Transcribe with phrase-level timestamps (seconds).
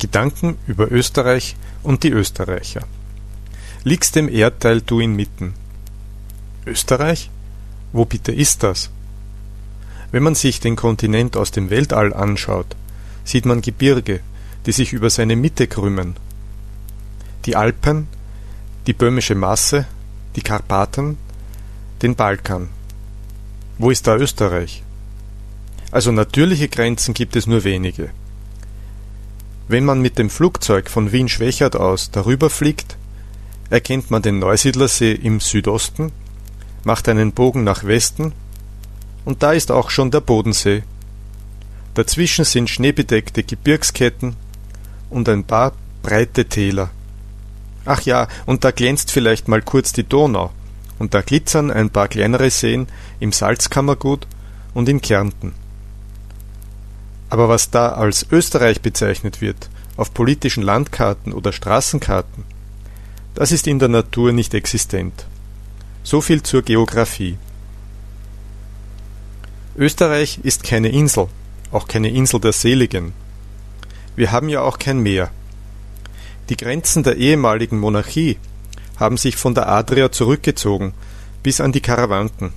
[0.00, 2.82] Gedanken über Österreich und die Österreicher.
[3.84, 5.54] Liegst dem Erdteil du inmitten.
[6.66, 7.30] Österreich?
[7.92, 8.90] Wo bitte ist das?
[10.10, 12.74] Wenn man sich den Kontinent aus dem Weltall anschaut,
[13.24, 14.20] sieht man Gebirge,
[14.66, 16.16] die sich über seine Mitte krümmen.
[17.44, 18.08] Die Alpen,
[18.86, 19.86] die böhmische Masse,
[20.34, 21.16] die Karpaten,
[22.02, 22.68] den Balkan.
[23.78, 24.82] Wo ist da Österreich?
[25.90, 28.10] Also natürliche Grenzen gibt es nur wenige.
[29.70, 32.96] Wenn man mit dem Flugzeug von Wien-Schwächert aus darüber fliegt,
[33.70, 36.10] erkennt man den Neusiedlersee im Südosten,
[36.82, 38.32] macht einen Bogen nach Westen
[39.24, 40.82] und da ist auch schon der Bodensee.
[41.94, 44.34] Dazwischen sind schneebedeckte Gebirgsketten
[45.08, 45.70] und ein paar
[46.02, 46.90] breite Täler.
[47.84, 50.50] Ach ja, und da glänzt vielleicht mal kurz die Donau,
[50.98, 52.88] und da glitzern ein paar kleinere Seen
[53.20, 54.26] im Salzkammergut
[54.74, 55.54] und in Kärnten.
[57.30, 62.44] Aber was da als Österreich bezeichnet wird, auf politischen Landkarten oder Straßenkarten,
[63.34, 65.26] das ist in der Natur nicht existent.
[66.02, 67.38] So viel zur Geographie.
[69.76, 71.28] Österreich ist keine Insel,
[71.70, 73.12] auch keine Insel der Seligen.
[74.16, 75.30] Wir haben ja auch kein Meer.
[76.48, 78.38] Die Grenzen der ehemaligen Monarchie
[78.96, 80.94] haben sich von der Adria zurückgezogen
[81.44, 82.52] bis an die Karawanken.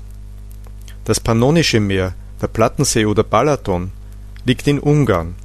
[1.06, 3.92] Das Pannonische Meer, der Plattensee oder Balaton
[4.46, 5.36] liegt in Ungarn,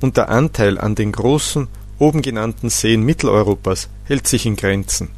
[0.00, 1.68] und der Anteil an den großen
[1.98, 5.08] oben genannten Seen Mitteleuropas hält sich in Grenzen.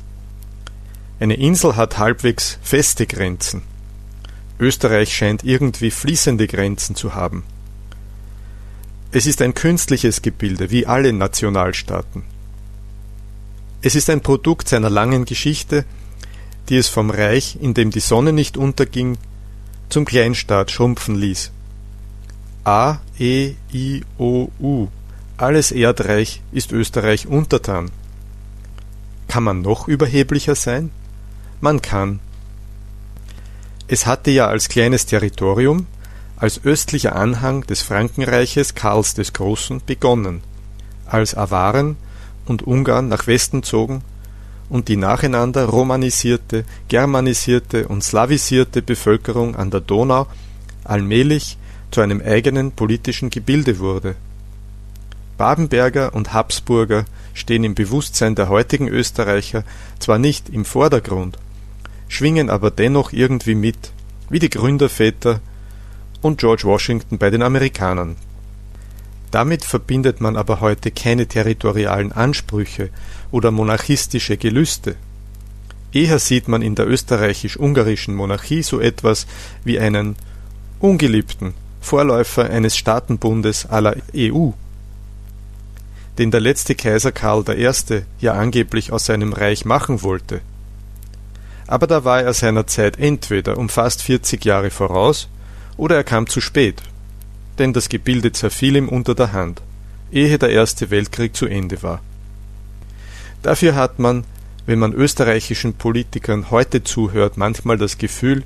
[1.19, 3.62] Eine Insel hat halbwegs feste Grenzen.
[4.59, 7.45] Österreich scheint irgendwie fließende Grenzen zu haben.
[9.11, 12.25] Es ist ein künstliches Gebilde, wie alle Nationalstaaten.
[13.81, 15.84] Es ist ein Produkt seiner langen Geschichte,
[16.69, 19.19] die es vom Reich, in dem die Sonne nicht unterging,
[19.89, 21.53] zum Kleinstaat schrumpfen ließ.
[22.64, 24.88] A, E, I, O, U.
[25.36, 27.90] Alles Erdreich ist Österreich untertan.
[29.28, 30.90] Kann man noch überheblicher sein?
[31.60, 32.20] Man kann.
[33.86, 35.86] Es hatte ja als kleines Territorium,
[36.36, 40.41] als östlicher Anhang des Frankenreiches Karls des Großen begonnen,
[41.04, 41.97] als Awaren
[42.47, 44.03] und Ungarn nach Westen zogen
[44.70, 50.26] und die nacheinander romanisierte, germanisierte und slavisierte Bevölkerung an der Donau
[50.82, 51.58] allmählich
[51.94, 54.16] zu einem eigenen politischen Gebilde wurde.
[55.38, 59.62] Babenberger und Habsburger stehen im Bewusstsein der heutigen Österreicher
[60.00, 61.38] zwar nicht im Vordergrund,
[62.09, 63.93] schwingen aber dennoch irgendwie mit,
[64.28, 65.38] wie die Gründerväter
[66.21, 68.16] und George Washington bei den Amerikanern.
[69.31, 72.91] Damit verbindet man aber heute keine territorialen Ansprüche
[73.31, 74.97] oder monarchistische Gelüste.
[75.93, 79.28] Eher sieht man in der österreichisch-ungarischen Monarchie so etwas
[79.62, 80.16] wie einen
[80.81, 81.54] ungeliebten,
[81.84, 84.50] Vorläufer eines Staatenbundes aller EU,
[86.17, 87.71] den der letzte Kaiser Karl I.
[88.21, 90.41] ja angeblich aus seinem Reich machen wollte.
[91.67, 95.28] Aber da war er seiner Zeit entweder um fast 40 Jahre voraus
[95.77, 96.81] oder er kam zu spät,
[97.59, 99.61] denn das Gebilde zerfiel ihm unter der Hand,
[100.11, 102.01] ehe der Erste Weltkrieg zu Ende war.
[103.43, 104.25] Dafür hat man,
[104.65, 108.43] wenn man österreichischen Politikern heute zuhört, manchmal das Gefühl,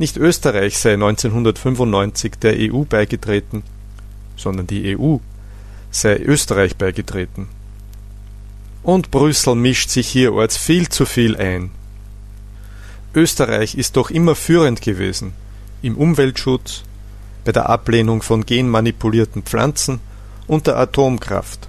[0.00, 3.62] nicht Österreich sei 1995 der EU beigetreten,
[4.34, 5.18] sondern die EU
[5.90, 7.48] sei Österreich beigetreten.
[8.82, 11.70] Und Brüssel mischt sich hierorts viel zu viel ein.
[13.14, 15.34] Österreich ist doch immer führend gewesen
[15.82, 16.82] im Umweltschutz,
[17.44, 20.00] bei der Ablehnung von genmanipulierten Pflanzen
[20.46, 21.68] und der Atomkraft.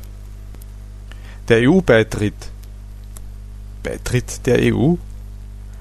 [1.49, 2.33] Der EU-Beitritt
[3.83, 4.95] Beitritt der EU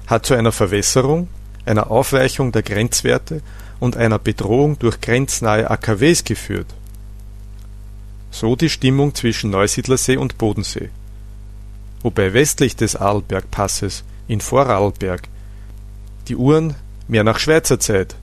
[0.07, 1.29] hat zu einer Verwässerung
[1.65, 3.41] einer Aufweichung der Grenzwerte
[3.79, 6.67] und einer Bedrohung durch grenznahe AKWs geführt.
[8.31, 10.89] So die Stimmung zwischen Neusiedlersee und Bodensee.
[12.01, 15.23] Wobei westlich des Arlbergpasses in Vorarlberg
[16.27, 16.75] die Uhren
[17.07, 18.15] mehr nach Schweizer Zeit,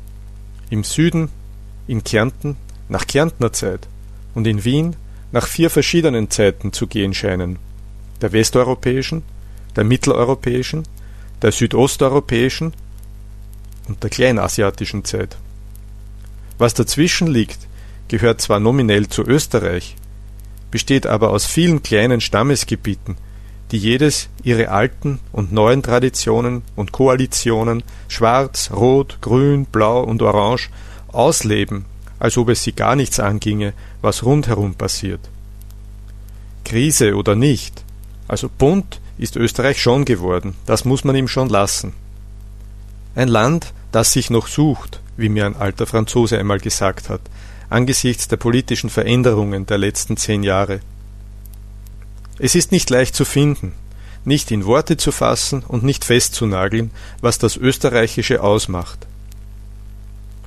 [0.70, 1.28] im Süden,
[1.86, 2.56] in Kärnten
[2.88, 3.86] nach Kärntner Zeit
[4.34, 4.96] und in Wien
[5.32, 7.58] nach vier verschiedenen Zeiten zu gehen scheinen,
[8.20, 9.22] der westeuropäischen,
[9.76, 10.84] der mitteleuropäischen,
[11.42, 12.72] der südosteuropäischen
[13.88, 15.36] und der kleinasiatischen Zeit.
[16.58, 17.58] Was dazwischen liegt,
[18.08, 19.96] gehört zwar nominell zu Österreich,
[20.70, 23.16] besteht aber aus vielen kleinen Stammesgebieten,
[23.70, 30.70] die jedes ihre alten und neuen Traditionen und Koalitionen schwarz, rot, grün, blau und orange
[31.08, 31.84] ausleben,
[32.18, 35.20] als ob es sie gar nichts anginge, was rundherum passiert.
[36.64, 37.84] Krise oder nicht,
[38.26, 41.92] also bunt ist Österreich schon geworden, das muss man ihm schon lassen.
[43.14, 47.20] Ein Land, das sich noch sucht, wie mir ein alter Franzose einmal gesagt hat,
[47.70, 50.80] angesichts der politischen Veränderungen der letzten zehn Jahre.
[52.38, 53.72] Es ist nicht leicht zu finden,
[54.24, 56.90] nicht in Worte zu fassen und nicht festzunageln,
[57.20, 59.06] was das Österreichische ausmacht.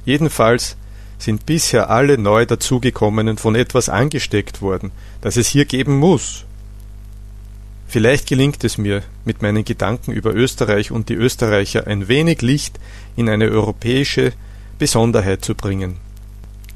[0.06, 0.78] Jedenfalls
[1.18, 4.92] sind bisher alle neu dazugekommenen von etwas angesteckt worden,
[5.22, 6.46] das es hier geben muss.
[7.92, 12.80] Vielleicht gelingt es mir, mit meinen Gedanken über Österreich und die Österreicher ein wenig Licht
[13.18, 14.32] in eine europäische
[14.80, 15.98] Besonderheit zu bringen.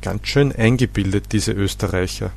[0.02, 2.34] Ganz schön eingebildet, diese Österreicher.